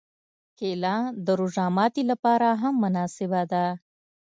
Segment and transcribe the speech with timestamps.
[0.57, 0.95] کېله
[1.25, 3.65] د روژه ماتي لپاره هم مناسبه ده.